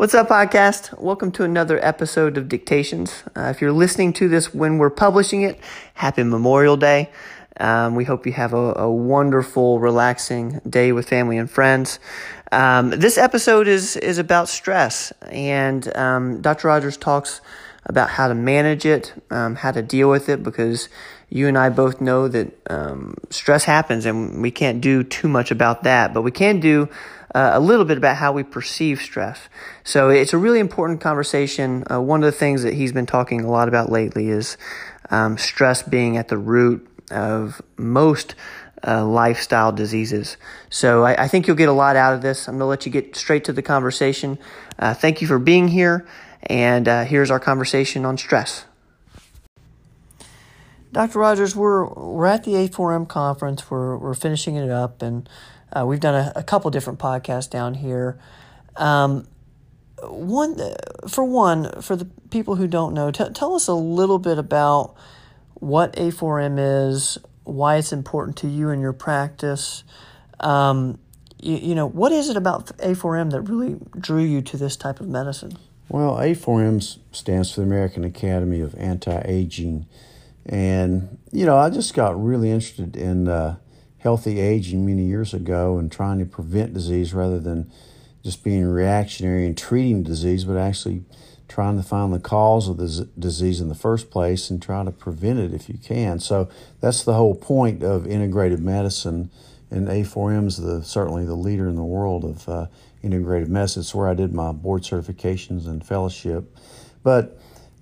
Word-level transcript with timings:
What's 0.00 0.14
up, 0.14 0.30
podcast? 0.30 0.98
Welcome 0.98 1.30
to 1.32 1.44
another 1.44 1.78
episode 1.84 2.38
of 2.38 2.48
Dictations. 2.48 3.22
Uh, 3.36 3.52
if 3.54 3.60
you're 3.60 3.70
listening 3.70 4.14
to 4.14 4.30
this 4.30 4.54
when 4.54 4.78
we're 4.78 4.88
publishing 4.88 5.42
it, 5.42 5.60
happy 5.92 6.22
Memorial 6.22 6.78
Day. 6.78 7.10
Um, 7.58 7.96
we 7.96 8.04
hope 8.04 8.24
you 8.24 8.32
have 8.32 8.54
a, 8.54 8.72
a, 8.76 8.90
wonderful, 8.90 9.78
relaxing 9.78 10.62
day 10.66 10.92
with 10.92 11.06
family 11.06 11.36
and 11.36 11.50
friends. 11.50 12.00
Um, 12.50 12.88
this 12.88 13.18
episode 13.18 13.68
is 13.68 13.94
is 13.98 14.16
about 14.16 14.48
stress, 14.48 15.12
and 15.30 15.94
um, 15.94 16.40
Dr. 16.40 16.68
Rogers 16.68 16.96
talks 16.96 17.42
about 17.84 18.08
how 18.08 18.28
to 18.28 18.34
manage 18.34 18.86
it, 18.86 19.12
um, 19.30 19.54
how 19.54 19.70
to 19.70 19.82
deal 19.82 20.08
with 20.08 20.30
it, 20.30 20.42
because 20.42 20.88
you 21.28 21.46
and 21.46 21.58
I 21.58 21.68
both 21.68 22.00
know 22.00 22.26
that 22.26 22.56
um, 22.70 23.16
stress 23.28 23.64
happens, 23.64 24.06
and 24.06 24.40
we 24.40 24.50
can't 24.50 24.80
do 24.80 25.04
too 25.04 25.28
much 25.28 25.50
about 25.50 25.82
that, 25.82 26.14
but 26.14 26.22
we 26.22 26.30
can 26.30 26.58
do 26.58 26.88
uh, 27.34 27.50
a 27.52 27.60
little 27.60 27.84
bit 27.84 27.98
about 27.98 28.16
how 28.16 28.32
we 28.32 28.42
perceive 28.42 29.00
stress. 29.00 29.48
So 29.84 30.10
it's 30.10 30.32
a 30.32 30.38
really 30.38 30.58
important 30.58 31.00
conversation. 31.00 31.84
Uh, 31.90 32.00
one 32.00 32.22
of 32.22 32.26
the 32.26 32.38
things 32.38 32.62
that 32.62 32.74
he's 32.74 32.92
been 32.92 33.06
talking 33.06 33.40
a 33.42 33.50
lot 33.50 33.68
about 33.68 33.90
lately 33.90 34.28
is 34.28 34.56
um, 35.10 35.38
stress 35.38 35.82
being 35.82 36.16
at 36.16 36.28
the 36.28 36.38
root 36.38 36.86
of 37.10 37.60
most 37.76 38.34
uh, 38.86 39.04
lifestyle 39.04 39.72
diseases. 39.72 40.36
So 40.70 41.04
I, 41.04 41.24
I, 41.24 41.28
think 41.28 41.46
you'll 41.46 41.56
get 41.56 41.68
a 41.68 41.72
lot 41.72 41.96
out 41.96 42.14
of 42.14 42.22
this. 42.22 42.48
I'm 42.48 42.54
going 42.54 42.60
to 42.60 42.66
let 42.66 42.86
you 42.86 42.92
get 42.92 43.14
straight 43.14 43.44
to 43.44 43.52
the 43.52 43.62
conversation. 43.62 44.38
Uh, 44.78 44.94
thank 44.94 45.20
you 45.20 45.26
for 45.26 45.38
being 45.38 45.68
here, 45.68 46.06
and 46.44 46.88
uh, 46.88 47.04
here's 47.04 47.30
our 47.30 47.40
conversation 47.40 48.06
on 48.06 48.16
stress. 48.16 48.64
Dr. 50.92 51.18
Rogers, 51.20 51.54
we're 51.54 51.84
we're 51.84 52.26
at 52.26 52.44
the 52.44 52.52
A4M 52.52 53.06
conference. 53.06 53.70
We're 53.70 53.96
we're 53.96 54.14
finishing 54.14 54.56
it 54.56 54.70
up, 54.70 55.02
and 55.02 55.28
uh, 55.72 55.84
we've 55.86 56.00
done 56.00 56.14
a, 56.14 56.32
a, 56.36 56.42
couple 56.42 56.70
different 56.70 56.98
podcasts 56.98 57.48
down 57.48 57.74
here. 57.74 58.18
Um, 58.76 59.26
one 60.02 60.56
for 61.08 61.24
one, 61.24 61.82
for 61.82 61.96
the 61.96 62.06
people 62.30 62.56
who 62.56 62.66
don't 62.66 62.94
know, 62.94 63.10
t- 63.10 63.30
tell 63.34 63.54
us 63.54 63.68
a 63.68 63.74
little 63.74 64.18
bit 64.18 64.38
about 64.38 64.94
what 65.54 65.94
A4M 65.94 66.88
is, 66.88 67.18
why 67.44 67.76
it's 67.76 67.92
important 67.92 68.36
to 68.38 68.48
you 68.48 68.70
in 68.70 68.80
your 68.80 68.92
practice. 68.92 69.84
Um, 70.40 70.98
you, 71.38 71.56
you 71.56 71.74
know, 71.74 71.86
what 71.86 72.12
is 72.12 72.28
it 72.28 72.36
about 72.36 72.66
A4M 72.78 73.30
that 73.32 73.42
really 73.42 73.76
drew 73.98 74.22
you 74.22 74.42
to 74.42 74.56
this 74.56 74.76
type 74.76 75.00
of 75.00 75.08
medicine? 75.08 75.56
Well, 75.88 76.16
A4M 76.16 76.98
stands 77.12 77.52
for 77.52 77.60
the 77.60 77.66
American 77.66 78.04
Academy 78.04 78.60
of 78.60 78.74
Anti 78.76 79.22
Aging. 79.24 79.86
And, 80.46 81.18
you 81.32 81.44
know, 81.44 81.56
I 81.56 81.68
just 81.68 81.94
got 81.94 82.22
really 82.22 82.50
interested 82.50 82.96
in 82.96 83.28
uh, 83.28 83.56
healthy 84.00 84.40
aging 84.40 84.84
many 84.84 85.04
years 85.04 85.32
ago 85.32 85.78
and 85.78 85.92
trying 85.92 86.18
to 86.18 86.24
prevent 86.24 86.74
disease 86.74 87.14
rather 87.14 87.38
than 87.38 87.70
just 88.22 88.42
being 88.42 88.66
reactionary 88.66 89.46
and 89.46 89.56
treating 89.56 90.02
disease, 90.02 90.44
but 90.44 90.56
actually 90.56 91.04
trying 91.48 91.76
to 91.76 91.82
find 91.82 92.12
the 92.12 92.20
cause 92.20 92.68
of 92.68 92.76
the 92.76 93.08
disease 93.18 93.60
in 93.60 93.68
the 93.68 93.74
first 93.74 94.10
place 94.10 94.50
and 94.50 94.62
try 94.62 94.84
to 94.84 94.90
prevent 94.90 95.38
it 95.38 95.52
if 95.52 95.68
you 95.68 95.76
can. 95.76 96.20
So 96.20 96.48
that's 96.80 97.02
the 97.02 97.14
whole 97.14 97.34
point 97.34 97.82
of 97.82 98.04
integrative 98.04 98.60
medicine. 98.60 99.30
And 99.70 99.88
A4M 99.88 100.46
is 100.46 100.56
the, 100.56 100.82
certainly 100.82 101.24
the 101.24 101.34
leader 101.34 101.68
in 101.68 101.76
the 101.76 101.84
world 101.84 102.24
of 102.24 102.48
uh, 102.48 102.66
integrative 103.02 103.48
medicine. 103.48 103.80
It's 103.80 103.94
where 103.94 104.08
I 104.08 104.14
did 104.14 104.32
my 104.32 104.52
board 104.52 104.82
certifications 104.82 105.66
and 105.66 105.84
fellowship. 105.84 106.56
But 107.02 107.38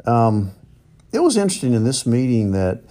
um, 0.06 0.52
it 1.12 1.20
was 1.20 1.36
interesting 1.36 1.74
in 1.74 1.84
this 1.84 2.06
meeting 2.06 2.52
that 2.52 2.82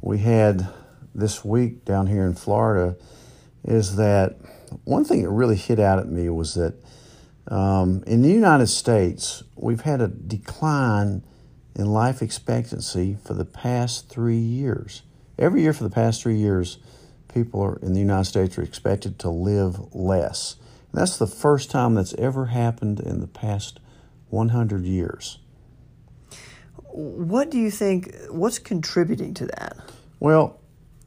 we 0.00 0.18
had 0.18 0.68
this 1.14 1.44
week 1.44 1.84
down 1.84 2.06
here 2.06 2.24
in 2.24 2.34
Florida 2.34 2.96
is 3.64 3.96
that 3.96 4.36
one 4.84 5.04
thing 5.04 5.22
that 5.22 5.30
really 5.30 5.56
hit 5.56 5.78
out 5.78 5.98
at 5.98 6.08
me 6.08 6.28
was 6.28 6.54
that 6.54 6.74
um, 7.48 8.04
in 8.06 8.22
the 8.22 8.30
United 8.30 8.68
States, 8.68 9.42
we've 9.56 9.80
had 9.80 10.00
a 10.00 10.08
decline 10.08 11.24
in 11.74 11.86
life 11.86 12.22
expectancy 12.22 13.16
for 13.24 13.34
the 13.34 13.44
past 13.44 14.08
three 14.08 14.36
years. 14.36 15.02
Every 15.38 15.62
year 15.62 15.72
for 15.72 15.84
the 15.84 15.90
past 15.90 16.22
three 16.22 16.36
years, 16.36 16.78
people 17.32 17.60
are, 17.62 17.78
in 17.82 17.92
the 17.92 18.00
United 18.00 18.26
States 18.26 18.58
are 18.58 18.62
expected 18.62 19.18
to 19.20 19.30
live 19.30 19.94
less. 19.94 20.56
And 20.92 21.00
that's 21.00 21.18
the 21.18 21.26
first 21.26 21.70
time 21.70 21.94
that's 21.94 22.14
ever 22.14 22.46
happened 22.46 23.00
in 23.00 23.20
the 23.20 23.26
past 23.26 23.80
100 24.28 24.84
years. 24.84 25.38
What 26.92 27.50
do 27.50 27.58
you 27.58 27.70
think, 27.70 28.14
what's 28.30 28.58
contributing 28.58 29.34
to 29.34 29.46
that? 29.46 29.76
Well, 30.18 30.59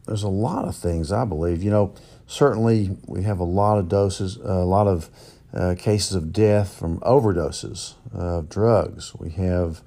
there's 0.05 0.23
a 0.23 0.29
lot 0.29 0.65
of 0.65 0.75
things 0.75 1.11
I 1.11 1.25
believe. 1.25 1.63
You 1.63 1.71
know, 1.71 1.95
certainly 2.27 2.97
we 3.05 3.23
have 3.23 3.39
a 3.39 3.45
lot 3.45 3.77
of 3.77 3.89
doses, 3.89 4.37
a 4.37 4.65
lot 4.65 4.87
of 4.87 5.09
uh, 5.53 5.75
cases 5.77 6.15
of 6.15 6.33
death 6.33 6.77
from 6.77 6.99
overdoses 6.99 7.93
of 8.11 8.49
drugs. 8.49 9.13
We 9.15 9.31
have 9.31 9.81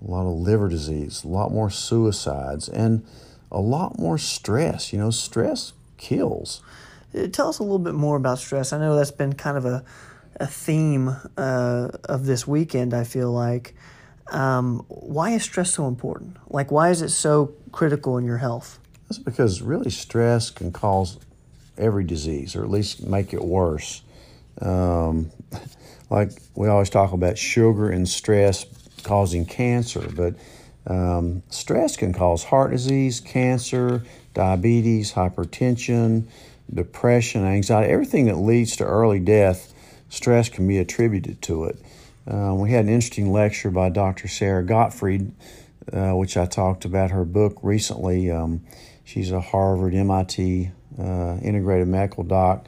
a 0.00 0.10
lot 0.10 0.26
of 0.26 0.38
liver 0.38 0.68
disease, 0.68 1.24
a 1.24 1.28
lot 1.28 1.52
more 1.52 1.70
suicides, 1.70 2.68
and 2.68 3.04
a 3.50 3.60
lot 3.60 3.98
more 3.98 4.18
stress. 4.18 4.92
You 4.92 4.98
know, 4.98 5.10
stress 5.10 5.72
kills. 5.96 6.62
Uh, 7.14 7.26
tell 7.28 7.48
us 7.48 7.58
a 7.58 7.62
little 7.62 7.78
bit 7.78 7.94
more 7.94 8.16
about 8.16 8.38
stress. 8.38 8.72
I 8.72 8.78
know 8.78 8.96
that's 8.96 9.10
been 9.10 9.34
kind 9.34 9.56
of 9.56 9.64
a, 9.64 9.84
a 10.36 10.46
theme 10.46 11.16
uh, 11.36 11.88
of 12.04 12.26
this 12.26 12.46
weekend, 12.46 12.94
I 12.94 13.04
feel 13.04 13.30
like. 13.30 13.74
Um, 14.28 14.84
why 14.88 15.30
is 15.30 15.42
stress 15.42 15.74
so 15.74 15.86
important? 15.86 16.36
Like, 16.48 16.70
why 16.70 16.90
is 16.90 17.02
it 17.02 17.10
so 17.10 17.52
critical 17.70 18.16
in 18.16 18.24
your 18.24 18.38
health? 18.38 18.78
That's 19.12 19.22
because 19.22 19.60
really 19.60 19.90
stress 19.90 20.48
can 20.48 20.72
cause 20.72 21.18
every 21.76 22.02
disease, 22.02 22.56
or 22.56 22.62
at 22.62 22.70
least 22.70 23.06
make 23.06 23.34
it 23.34 23.44
worse. 23.44 24.00
Um, 24.58 25.30
like 26.10 26.30
we 26.54 26.68
always 26.68 26.88
talk 26.88 27.12
about 27.12 27.36
sugar 27.36 27.90
and 27.90 28.08
stress 28.08 28.64
causing 29.02 29.44
cancer, 29.44 30.08
but 30.16 30.36
um, 30.86 31.42
stress 31.50 31.94
can 31.98 32.14
cause 32.14 32.44
heart 32.44 32.70
disease, 32.70 33.20
cancer, 33.20 34.02
diabetes, 34.32 35.12
hypertension, 35.12 36.24
depression, 36.72 37.44
anxiety, 37.44 37.92
everything 37.92 38.24
that 38.24 38.38
leads 38.38 38.76
to 38.76 38.84
early 38.84 39.20
death. 39.20 39.74
Stress 40.08 40.48
can 40.48 40.66
be 40.66 40.78
attributed 40.78 41.42
to 41.42 41.64
it. 41.64 41.78
Uh, 42.26 42.54
we 42.54 42.70
had 42.70 42.86
an 42.86 42.90
interesting 42.90 43.30
lecture 43.30 43.70
by 43.70 43.90
Dr. 43.90 44.26
Sara 44.26 44.64
Gottfried, 44.64 45.32
uh, 45.92 46.12
which 46.12 46.38
I 46.38 46.46
talked 46.46 46.86
about 46.86 47.10
her 47.10 47.26
book 47.26 47.58
recently. 47.62 48.30
Um, 48.30 48.62
She's 49.12 49.30
a 49.30 49.42
Harvard, 49.42 49.94
MIT 49.94 50.70
uh, 50.98 51.36
integrated 51.42 51.86
medical 51.86 52.24
doc 52.24 52.66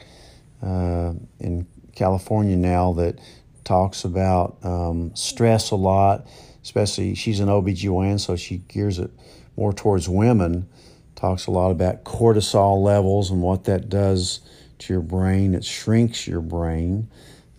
uh, 0.62 1.14
in 1.40 1.66
California 1.94 2.54
now 2.54 2.92
that 2.92 3.18
talks 3.64 4.04
about 4.04 4.58
um, 4.62 5.16
stress 5.16 5.70
a 5.70 5.76
lot, 5.76 6.26
especially 6.62 7.14
she's 7.14 7.40
an 7.40 7.48
OBGYN, 7.48 8.20
so 8.20 8.36
she 8.36 8.58
gears 8.58 8.98
it 8.98 9.10
more 9.56 9.72
towards 9.72 10.06
women. 10.06 10.68
Talks 11.14 11.46
a 11.46 11.50
lot 11.50 11.70
about 11.70 12.04
cortisol 12.04 12.82
levels 12.82 13.30
and 13.30 13.40
what 13.40 13.64
that 13.64 13.88
does 13.88 14.40
to 14.80 14.92
your 14.92 15.00
brain. 15.00 15.54
It 15.54 15.64
shrinks 15.64 16.28
your 16.28 16.42
brain. 16.42 17.08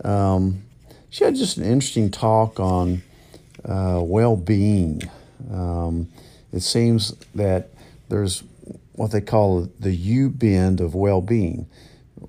Um, 0.04 0.62
she 1.10 1.24
had 1.24 1.34
just 1.34 1.56
an 1.56 1.64
interesting 1.64 2.12
talk 2.12 2.60
on 2.60 3.02
uh, 3.64 3.98
well 4.00 4.36
being. 4.36 5.02
Um, 5.50 6.08
it 6.52 6.60
seems 6.60 7.16
that 7.34 7.70
there's 8.08 8.44
what 8.96 9.12
they 9.12 9.20
call 9.20 9.68
the 9.78 9.94
U 9.94 10.30
bend 10.30 10.80
of 10.80 10.94
well 10.94 11.20
being. 11.20 11.68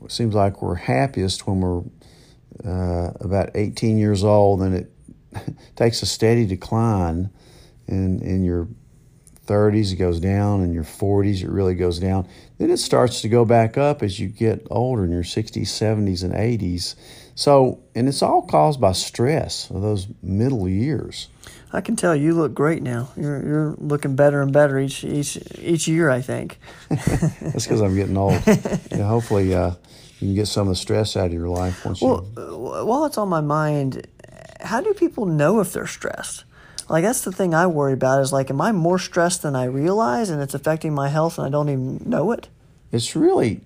It 0.03 0.11
seems 0.11 0.35
like 0.35 0.61
we're 0.61 0.75
happiest 0.75 1.47
when 1.47 1.61
we're 1.61 1.83
uh, 2.65 3.13
about 3.19 3.51
18 3.55 3.97
years 3.97 4.23
old, 4.23 4.61
and 4.61 4.75
it 4.75 4.91
takes 5.75 6.01
a 6.01 6.05
steady 6.05 6.45
decline. 6.45 7.29
In, 7.89 8.19
in 8.19 8.43
your 8.43 8.67
30s, 9.47 9.93
it 9.93 9.95
goes 9.95 10.19
down. 10.19 10.61
In 10.61 10.73
your 10.73 10.83
40s, 10.83 11.41
it 11.41 11.49
really 11.49 11.75
goes 11.75 11.99
down. 11.99 12.27
Then 12.57 12.69
it 12.69 12.77
starts 12.77 13.21
to 13.21 13.29
go 13.29 13.45
back 13.45 13.77
up 13.77 14.03
as 14.03 14.19
you 14.19 14.27
get 14.27 14.67
older 14.69 15.03
in 15.03 15.11
your 15.11 15.23
60s, 15.23 15.61
70s, 15.61 16.23
and 16.23 16.33
80s. 16.33 16.95
So, 17.35 17.79
and 17.95 18.07
it's 18.07 18.21
all 18.21 18.41
caused 18.41 18.81
by 18.81 18.93
stress 18.93 19.69
of 19.69 19.81
those 19.81 20.07
middle 20.21 20.67
years. 20.67 21.29
I 21.71 21.81
can 21.81 21.95
tell 21.95 22.15
you 22.15 22.33
look 22.33 22.53
great 22.53 22.81
now. 22.81 23.09
You're 23.15 23.45
you're 23.45 23.75
looking 23.77 24.15
better 24.15 24.41
and 24.41 24.53
better 24.53 24.79
each 24.79 25.03
each 25.03 25.37
each 25.59 25.87
year. 25.87 26.09
I 26.09 26.21
think. 26.21 26.59
That's 26.89 27.65
because 27.65 27.81
I'm 27.81 27.95
getting 27.95 28.17
old. 28.17 28.41
yeah, 28.47 29.07
hopefully, 29.07 29.53
uh, 29.53 29.71
you 30.19 30.29
can 30.29 30.35
get 30.35 30.47
some 30.47 30.67
of 30.67 30.69
the 30.69 30.75
stress 30.75 31.17
out 31.17 31.27
of 31.27 31.33
your 31.33 31.49
life 31.49 31.85
once 31.85 32.01
well, 32.01 32.25
you. 32.35 32.57
Well, 32.57 32.85
while 32.85 33.05
it's 33.05 33.17
on 33.17 33.27
my 33.27 33.41
mind, 33.41 34.07
how 34.61 34.81
do 34.81 34.93
people 34.93 35.25
know 35.25 35.59
if 35.59 35.73
they're 35.73 35.87
stressed? 35.87 36.45
Like 36.89 37.03
that's 37.03 37.21
the 37.21 37.31
thing 37.31 37.53
I 37.53 37.67
worry 37.67 37.93
about. 37.93 38.21
Is 38.21 38.31
like, 38.31 38.49
am 38.49 38.61
I 38.61 38.71
more 38.71 38.99
stressed 38.99 39.41
than 39.41 39.55
I 39.55 39.65
realize, 39.65 40.29
and 40.29 40.41
it's 40.41 40.53
affecting 40.53 40.93
my 40.93 41.09
health, 41.09 41.37
and 41.37 41.47
I 41.47 41.49
don't 41.49 41.69
even 41.69 42.01
know 42.05 42.31
it? 42.31 42.49
It's 42.91 43.15
really 43.15 43.61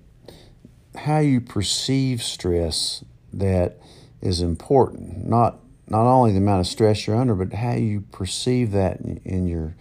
how 0.96 1.20
you 1.20 1.40
perceive 1.40 2.24
stress 2.24 3.04
that 3.34 3.78
is 4.22 4.42
important, 4.42 5.28
not 5.28 5.60
not 5.88 6.06
only 6.06 6.32
the 6.32 6.38
amount 6.38 6.62
of 6.62 6.68
stress 6.68 7.06
you're 7.06 7.18
under, 7.18 7.36
but 7.36 7.54
how 7.54 7.74
you 7.74 8.02
perceive 8.12 8.72
that 8.72 9.02
in, 9.02 9.18
in 9.26 9.48
your 9.48 9.76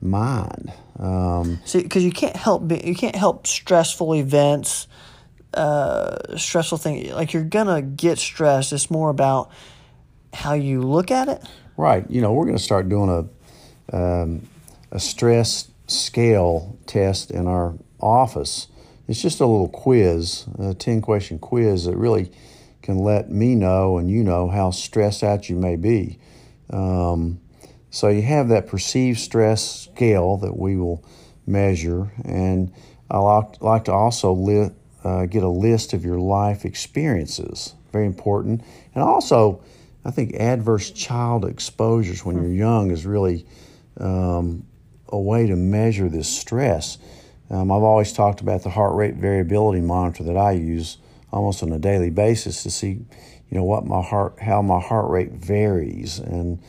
mind. 0.00 0.72
Um, 0.98 1.60
See, 1.64 1.82
because 1.82 2.04
you 2.04 2.10
can't 2.10 2.36
help 2.36 2.66
be, 2.66 2.82
you 2.84 2.94
can't 2.94 3.14
help 3.14 3.46
stressful 3.46 4.14
events, 4.16 4.88
uh, 5.54 6.36
stressful 6.36 6.78
things. 6.78 7.12
Like 7.12 7.32
you're 7.32 7.44
gonna 7.44 7.82
get 7.82 8.18
stressed. 8.18 8.72
It's 8.72 8.90
more 8.90 9.08
about 9.08 9.50
how 10.32 10.54
you 10.54 10.82
look 10.82 11.10
at 11.10 11.28
it? 11.28 11.42
Right. 11.76 12.08
You 12.10 12.20
know, 12.20 12.32
we're 12.32 12.44
going 12.44 12.56
to 12.56 12.62
start 12.62 12.88
doing 12.88 13.10
a 13.10 13.96
um, 13.96 14.48
a 14.90 15.00
stress 15.00 15.70
scale 15.86 16.78
test 16.86 17.30
in 17.30 17.46
our 17.46 17.74
office. 18.00 18.68
It's 19.08 19.20
just 19.20 19.40
a 19.40 19.46
little 19.46 19.68
quiz, 19.68 20.46
a 20.58 20.74
ten 20.74 21.00
question 21.00 21.38
quiz 21.38 21.84
that 21.84 21.96
really 21.96 22.30
can 22.82 22.98
let 22.98 23.30
me 23.30 23.54
know 23.54 23.98
and 23.98 24.10
you 24.10 24.22
know 24.22 24.48
how 24.48 24.70
stressed 24.70 25.22
out 25.22 25.48
you 25.48 25.56
may 25.56 25.76
be. 25.76 26.18
Um, 26.70 27.40
so 27.90 28.08
you 28.08 28.22
have 28.22 28.48
that 28.48 28.66
perceived 28.66 29.18
stress 29.18 29.82
scale 29.84 30.38
that 30.38 30.58
we 30.58 30.76
will 30.76 31.04
measure, 31.46 32.12
and 32.24 32.72
I 33.10 33.18
like, 33.18 33.84
to 33.84 33.92
also 33.92 34.32
li- 34.32 34.70
uh, 35.04 35.26
get 35.26 35.42
a 35.42 35.48
list 35.48 35.92
of 35.92 36.04
your 36.04 36.18
life 36.18 36.64
experiences. 36.64 37.74
Very 37.92 38.06
important, 38.06 38.62
and 38.94 39.04
also 39.04 39.62
I 40.04 40.10
think 40.10 40.34
adverse 40.34 40.90
child 40.90 41.44
exposures 41.44 42.24
when 42.24 42.36
you're 42.36 42.52
young 42.52 42.90
is 42.90 43.06
really 43.06 43.46
um, 43.98 44.66
a 45.08 45.18
way 45.18 45.46
to 45.46 45.56
measure 45.56 46.08
this 46.08 46.28
stress. 46.28 46.98
Um, 47.50 47.70
I've 47.70 47.82
always 47.82 48.12
talked 48.12 48.40
about 48.40 48.62
the 48.62 48.70
heart 48.70 48.94
rate 48.94 49.14
variability 49.14 49.80
monitor 49.80 50.24
that 50.24 50.36
I 50.36 50.52
use 50.52 50.98
almost 51.32 51.62
on 51.62 51.72
a 51.72 51.78
daily 51.78 52.10
basis 52.10 52.62
to 52.62 52.70
see, 52.70 52.88
you 52.88 53.58
know, 53.58 53.64
what 53.64 53.84
my 53.86 54.02
heart, 54.02 54.40
how 54.40 54.62
my 54.62 54.80
heart 54.80 55.10
rate 55.10 55.32
varies, 55.32 56.18
and 56.18 56.62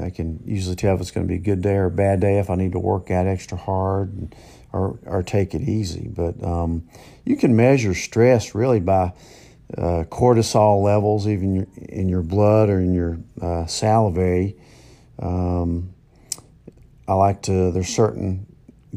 I 0.00 0.10
can 0.10 0.42
usually 0.46 0.76
tell 0.76 0.94
if 0.94 1.00
it's 1.00 1.10
going 1.10 1.26
to 1.26 1.28
be 1.28 1.36
a 1.36 1.42
good 1.42 1.62
day 1.62 1.74
or 1.74 1.86
a 1.86 1.90
bad 1.90 2.20
day 2.20 2.38
if 2.38 2.50
I 2.50 2.54
need 2.54 2.72
to 2.72 2.78
work 2.78 3.10
out 3.10 3.26
extra 3.26 3.58
hard 3.58 4.34
or 4.72 4.98
or 5.04 5.22
take 5.22 5.54
it 5.54 5.62
easy. 5.62 6.08
But 6.08 6.42
um, 6.44 6.88
you 7.24 7.36
can 7.36 7.56
measure 7.56 7.94
stress 7.94 8.54
really 8.54 8.80
by 8.80 9.12
uh, 9.76 10.04
cortisol 10.04 10.82
levels, 10.82 11.26
even 11.26 11.54
your, 11.54 11.66
in 11.88 12.08
your 12.08 12.22
blood 12.22 12.68
or 12.68 12.80
in 12.80 12.94
your 12.94 13.18
uh, 13.40 13.66
salivary. 13.66 14.56
Um, 15.18 15.94
I 17.08 17.14
like 17.14 17.42
to. 17.42 17.72
There's 17.72 17.88
certain 17.88 18.46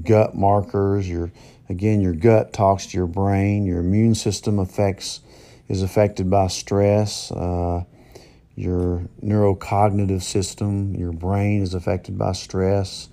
gut 0.01 0.35
markers. 0.35 1.09
Your 1.09 1.31
again, 1.69 2.01
your 2.01 2.13
gut 2.13 2.53
talks 2.53 2.87
to 2.87 2.97
your 2.97 3.07
brain. 3.07 3.65
Your 3.65 3.79
immune 3.79 4.15
system 4.15 4.59
affects 4.59 5.21
is 5.67 5.81
affected 5.81 6.29
by 6.29 6.47
stress. 6.47 7.31
Uh, 7.31 7.83
your 8.55 9.03
neurocognitive 9.21 10.21
system, 10.21 10.95
your 10.95 11.11
brain 11.11 11.61
is 11.61 11.73
affected 11.73 12.17
by 12.17 12.31
stress. 12.31 13.09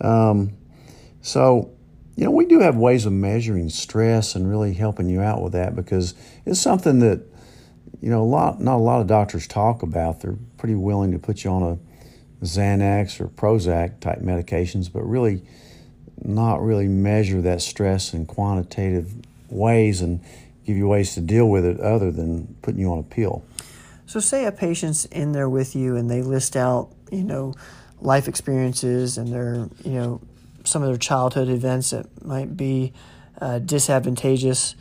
Um, 0.00 0.56
so 1.22 1.70
you 2.16 2.24
know, 2.24 2.30
we 2.30 2.44
do 2.44 2.60
have 2.60 2.76
ways 2.76 3.06
of 3.06 3.12
measuring 3.12 3.68
stress 3.70 4.34
and 4.34 4.48
really 4.48 4.74
helping 4.74 5.08
you 5.08 5.20
out 5.20 5.42
with 5.42 5.52
that 5.52 5.74
because 5.74 6.14
it's 6.44 6.60
something 6.60 6.98
that, 7.00 7.22
you 8.00 8.10
know, 8.10 8.22
a 8.22 8.24
lot 8.24 8.60
not 8.60 8.76
a 8.76 8.82
lot 8.82 9.00
of 9.00 9.06
doctors 9.06 9.46
talk 9.46 9.82
about. 9.82 10.20
They're 10.20 10.36
pretty 10.58 10.74
willing 10.74 11.12
to 11.12 11.18
put 11.18 11.44
you 11.44 11.50
on 11.50 11.62
a 11.62 12.44
Xanax 12.44 13.20
or 13.20 13.28
Prozac 13.28 14.00
type 14.00 14.20
medications, 14.20 14.92
but 14.92 15.02
really 15.02 15.42
not 16.22 16.62
really 16.62 16.88
measure 16.88 17.40
that 17.42 17.62
stress 17.62 18.12
in 18.12 18.26
quantitative 18.26 19.14
ways 19.48 20.00
and 20.00 20.20
give 20.64 20.76
you 20.76 20.86
ways 20.86 21.14
to 21.14 21.20
deal 21.20 21.48
with 21.48 21.64
it 21.64 21.80
other 21.80 22.10
than 22.10 22.54
putting 22.62 22.80
you 22.80 22.92
on 22.92 22.98
a 22.98 23.02
pill. 23.02 23.42
So, 24.06 24.20
say 24.20 24.44
a 24.44 24.52
patient's 24.52 25.04
in 25.06 25.32
there 25.32 25.48
with 25.48 25.76
you 25.76 25.96
and 25.96 26.10
they 26.10 26.22
list 26.22 26.56
out, 26.56 26.90
you 27.10 27.24
know, 27.24 27.54
life 28.00 28.28
experiences 28.28 29.18
and 29.18 29.32
their, 29.32 29.68
you 29.84 29.92
know, 29.92 30.20
some 30.70 30.82
of 30.82 30.88
their 30.88 30.98
childhood 30.98 31.48
events 31.48 31.90
that 31.90 32.24
might 32.24 32.56
be 32.56 32.92
uh, 33.40 33.58
disadvantageous. 33.58 34.74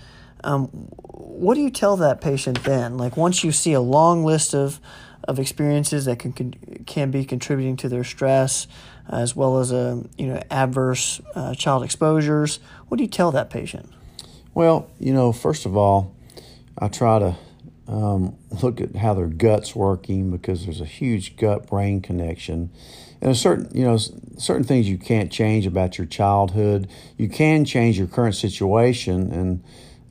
Um, 0.43 0.67
what 0.67 1.55
do 1.55 1.61
you 1.61 1.69
tell 1.69 1.97
that 1.97 2.21
patient 2.21 2.63
then? 2.63 2.97
Like 2.97 3.17
once 3.17 3.43
you 3.43 3.51
see 3.51 3.73
a 3.73 3.81
long 3.81 4.23
list 4.23 4.53
of 4.53 4.79
of 5.27 5.37
experiences 5.37 6.05
that 6.05 6.17
can 6.17 6.53
can 6.85 7.11
be 7.11 7.25
contributing 7.25 7.75
to 7.77 7.89
their 7.89 8.03
stress, 8.03 8.67
as 9.09 9.35
well 9.35 9.59
as 9.59 9.71
a 9.71 10.03
you 10.17 10.27
know 10.27 10.41
adverse 10.49 11.21
uh, 11.35 11.53
child 11.55 11.83
exposures. 11.83 12.59
What 12.87 12.97
do 12.97 13.03
you 13.03 13.09
tell 13.09 13.31
that 13.31 13.49
patient? 13.49 13.91
Well, 14.53 14.89
you 14.99 15.13
know, 15.13 15.31
first 15.31 15.65
of 15.65 15.77
all, 15.77 16.15
I 16.77 16.87
try 16.87 17.19
to 17.19 17.35
um, 17.87 18.37
look 18.61 18.81
at 18.81 18.95
how 18.95 19.13
their 19.13 19.27
gut's 19.27 19.75
working 19.75 20.31
because 20.31 20.65
there's 20.65 20.81
a 20.81 20.85
huge 20.85 21.35
gut 21.37 21.67
brain 21.67 22.01
connection 22.01 22.71
there's 23.19 23.39
certain 23.39 23.69
you 23.73 23.83
know 23.83 23.97
certain 24.37 24.63
things 24.63 24.89
you 24.89 24.97
can't 24.97 25.31
change 25.31 25.65
about 25.65 25.97
your 25.97 26.07
childhood 26.07 26.89
you 27.17 27.29
can 27.29 27.65
change 27.65 27.97
your 27.97 28.07
current 28.07 28.35
situation 28.35 29.31
and 29.31 29.63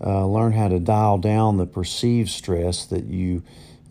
uh, 0.05 0.27
learn 0.27 0.53
how 0.53 0.69
to 0.69 0.79
dial 0.79 1.19
down 1.19 1.57
the 1.57 1.67
perceived 1.67 2.29
stress 2.29 2.87
that 2.87 3.05
you 3.05 3.43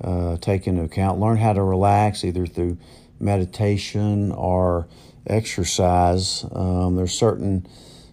uh, 0.01 0.37
take 0.37 0.67
into 0.67 0.83
account 0.83 1.19
learn 1.19 1.37
how 1.37 1.53
to 1.53 1.63
relax 1.63 2.23
either 2.23 2.45
through 2.45 2.77
meditation 3.19 4.31
or 4.31 4.87
exercise 5.25 6.45
um, 6.53 6.95
there's 6.95 7.17
certain 7.17 7.65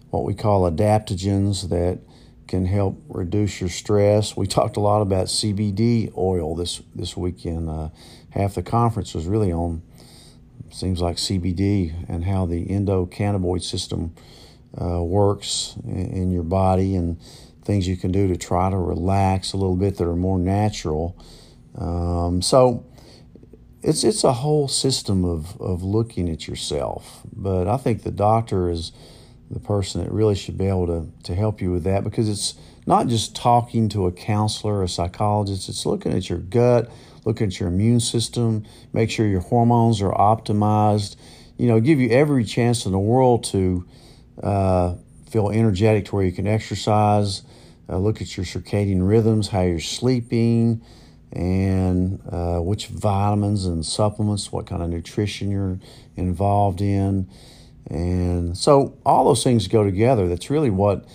what 0.09 0.23
we 0.23 0.33
call 0.33 0.69
adaptogens 0.69 1.69
that 1.69 1.99
can 2.47 2.65
help 2.65 3.01
reduce 3.09 3.59
your 3.59 3.69
stress. 3.69 4.37
We 4.37 4.47
talked 4.57 4.77
a 4.77 4.79
lot 4.79 5.01
about 5.01 5.27
CBD 5.27 6.15
oil 6.17 6.55
this 6.55 6.81
this 6.93 7.17
weekend. 7.17 7.69
Uh, 7.69 7.89
half 8.29 8.55
the 8.55 8.63
conference 8.63 9.13
was 9.13 9.25
really 9.25 9.51
on 9.51 9.81
seems 10.69 11.01
like 11.01 11.17
CBD 11.17 11.93
and 12.09 12.25
how 12.25 12.45
the 12.45 12.65
endocannabinoid 12.65 13.61
system 13.61 14.13
uh, 14.79 15.01
works 15.01 15.75
in, 15.85 16.31
your 16.31 16.43
body 16.43 16.95
and 16.95 17.19
things 17.63 17.87
you 17.87 17.95
can 17.95 18.11
do 18.11 18.27
to 18.27 18.35
try 18.35 18.69
to 18.69 18.77
relax 18.77 19.53
a 19.53 19.57
little 19.57 19.75
bit 19.75 19.97
that 19.97 20.07
are 20.07 20.15
more 20.15 20.37
natural. 20.37 21.17
Um, 21.77 22.41
so 22.41 22.85
it's 23.81 24.03
it's 24.03 24.23
a 24.23 24.33
whole 24.33 24.67
system 24.67 25.23
of, 25.23 25.59
of 25.61 25.83
looking 25.83 26.29
at 26.29 26.47
yourself. 26.47 27.21
But 27.33 27.67
I 27.67 27.77
think 27.77 28.03
the 28.03 28.11
doctor 28.11 28.69
is 28.69 28.91
the 29.49 29.59
person 29.59 30.03
that 30.03 30.11
really 30.11 30.35
should 30.35 30.57
be 30.57 30.67
able 30.67 30.87
to, 30.87 31.07
to 31.23 31.35
help 31.35 31.61
you 31.61 31.71
with 31.71 31.83
that 31.83 32.03
because 32.03 32.27
it's 32.27 32.55
not 32.85 33.07
just 33.07 33.35
talking 33.35 33.89
to 33.89 34.05
a 34.05 34.11
counselor 34.11 34.75
or 34.75 34.83
a 34.83 34.89
psychologist, 34.89 35.69
it's 35.69 35.85
looking 35.85 36.13
at 36.13 36.29
your 36.29 36.39
gut, 36.39 36.89
looking 37.25 37.47
at 37.47 37.59
your 37.59 37.69
immune 37.69 37.99
system, 37.99 38.65
make 38.93 39.09
sure 39.09 39.25
your 39.25 39.41
hormones 39.41 40.01
are 40.01 40.11
optimized, 40.11 41.15
you 41.57 41.67
know, 41.67 41.79
give 41.79 41.99
you 41.99 42.09
every 42.09 42.43
chance 42.43 42.85
in 42.85 42.91
the 42.91 42.99
world 42.99 43.43
to 43.45 43.85
uh, 44.43 44.95
feel 45.29 45.49
energetic 45.49 46.05
to 46.05 46.15
where 46.15 46.25
you 46.25 46.31
can 46.31 46.47
exercise, 46.47 47.41
uh, 47.89 47.97
look 47.97 48.21
at 48.21 48.37
your 48.37 48.45
circadian 48.45 49.07
rhythms, 49.07 49.47
how 49.49 49.61
you're 49.61 49.79
sleeping, 49.79 50.81
and 51.31 52.21
uh, 52.31 52.59
which 52.59 52.87
vitamins 52.87 53.65
and 53.65 53.85
supplements, 53.85 54.51
what 54.51 54.65
kind 54.67 54.81
of 54.81 54.89
nutrition 54.89 55.51
you're 55.51 55.79
involved 56.15 56.81
in. 56.81 57.27
And 57.87 58.57
so 58.57 58.97
all 59.05 59.25
those 59.25 59.43
things 59.43 59.67
go 59.67 59.83
together. 59.83 60.27
That's 60.27 60.49
really 60.49 60.69
what 60.69 61.05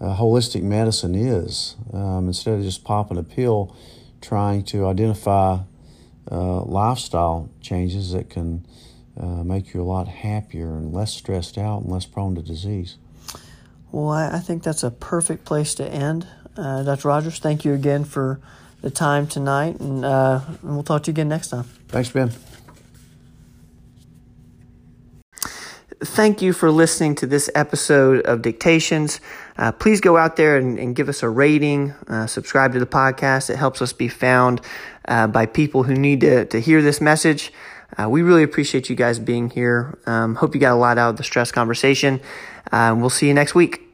uh, 0.00 0.16
holistic 0.16 0.62
medicine 0.62 1.14
is. 1.14 1.76
Um, 1.92 2.28
instead 2.28 2.54
of 2.54 2.62
just 2.62 2.84
popping 2.84 3.18
a 3.18 3.22
pill, 3.22 3.76
trying 4.20 4.64
to 4.64 4.86
identify 4.86 5.58
uh, 6.30 6.62
lifestyle 6.62 7.50
changes 7.60 8.12
that 8.12 8.30
can 8.30 8.66
uh, 9.18 9.44
make 9.44 9.74
you 9.74 9.82
a 9.82 9.84
lot 9.84 10.08
happier 10.08 10.76
and 10.76 10.92
less 10.92 11.12
stressed 11.12 11.58
out 11.58 11.82
and 11.82 11.90
less 11.90 12.06
prone 12.06 12.34
to 12.34 12.42
disease. 12.42 12.96
Well, 13.92 14.10
I, 14.10 14.36
I 14.36 14.38
think 14.38 14.62
that's 14.62 14.82
a 14.82 14.90
perfect 14.90 15.44
place 15.44 15.74
to 15.76 15.88
end. 15.88 16.26
Uh, 16.56 16.82
Dr. 16.82 17.08
Rogers, 17.08 17.38
thank 17.38 17.64
you 17.64 17.74
again 17.74 18.04
for 18.04 18.40
the 18.82 18.90
time 18.90 19.26
tonight, 19.26 19.78
and, 19.80 20.04
uh, 20.04 20.40
and 20.62 20.74
we'll 20.74 20.82
talk 20.82 21.02
to 21.04 21.10
you 21.10 21.12
again 21.12 21.28
next 21.28 21.48
time. 21.48 21.64
Thanks, 21.88 22.10
Ben. 22.10 22.32
thank 26.02 26.40
you 26.40 26.52
for 26.52 26.70
listening 26.70 27.14
to 27.14 27.26
this 27.26 27.50
episode 27.54 28.24
of 28.24 28.40
Dictations. 28.40 29.20
Uh, 29.60 29.70
please 29.70 30.00
go 30.00 30.16
out 30.16 30.36
there 30.36 30.56
and, 30.56 30.78
and 30.78 30.96
give 30.96 31.10
us 31.10 31.22
a 31.22 31.28
rating, 31.28 31.90
uh, 32.08 32.26
subscribe 32.26 32.72
to 32.72 32.80
the 32.80 32.86
podcast. 32.86 33.50
It 33.50 33.56
helps 33.56 33.82
us 33.82 33.92
be 33.92 34.08
found 34.08 34.62
uh, 35.06 35.26
by 35.26 35.44
people 35.44 35.82
who 35.82 35.94
need 35.94 36.22
to, 36.22 36.46
to 36.46 36.60
hear 36.60 36.80
this 36.80 36.98
message. 36.98 37.52
Uh, 37.98 38.08
we 38.08 38.22
really 38.22 38.42
appreciate 38.42 38.88
you 38.88 38.96
guys 38.96 39.18
being 39.18 39.50
here. 39.50 39.98
Um, 40.06 40.36
hope 40.36 40.54
you 40.54 40.60
got 40.60 40.72
a 40.72 40.80
lot 40.80 40.96
out 40.96 41.10
of 41.10 41.16
the 41.18 41.24
stress 41.24 41.52
conversation. 41.52 42.20
Uh, 42.72 42.96
we'll 42.98 43.10
see 43.10 43.28
you 43.28 43.34
next 43.34 43.54
week. 43.54 43.89